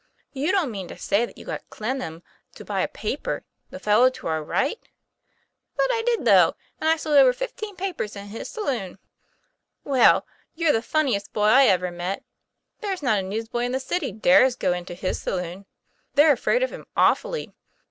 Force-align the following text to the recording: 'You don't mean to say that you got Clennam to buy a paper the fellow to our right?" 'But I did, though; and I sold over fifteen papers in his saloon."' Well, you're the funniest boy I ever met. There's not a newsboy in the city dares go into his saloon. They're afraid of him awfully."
'You 0.33 0.51
don't 0.51 0.71
mean 0.71 0.87
to 0.87 0.97
say 0.97 1.27
that 1.27 1.37
you 1.37 1.45
got 1.45 1.69
Clennam 1.69 2.23
to 2.55 2.65
buy 2.65 2.81
a 2.81 2.87
paper 2.87 3.43
the 3.69 3.77
fellow 3.79 4.09
to 4.09 4.25
our 4.25 4.43
right?" 4.43 4.79
'But 5.77 5.91
I 5.91 6.01
did, 6.01 6.25
though; 6.25 6.55
and 6.79 6.89
I 6.89 6.97
sold 6.97 7.17
over 7.19 7.31
fifteen 7.33 7.75
papers 7.75 8.15
in 8.15 8.25
his 8.29 8.49
saloon."' 8.49 8.97
Well, 9.93 10.25
you're 10.55 10.73
the 10.73 10.81
funniest 10.81 11.33
boy 11.33 11.49
I 11.49 11.65
ever 11.65 11.91
met. 11.91 12.23
There's 12.79 13.03
not 13.03 13.19
a 13.19 13.21
newsboy 13.21 13.59
in 13.65 13.73
the 13.73 13.79
city 13.79 14.11
dares 14.11 14.55
go 14.55 14.73
into 14.73 14.95
his 14.95 15.21
saloon. 15.21 15.67
They're 16.15 16.33
afraid 16.33 16.63
of 16.63 16.71
him 16.71 16.87
awfully." 16.97 17.53